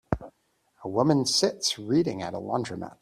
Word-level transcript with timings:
A 0.83 0.89
woman 0.89 1.27
sits 1.27 1.77
reading 1.77 2.23
at 2.23 2.33
a 2.33 2.37
laundromat 2.37 2.97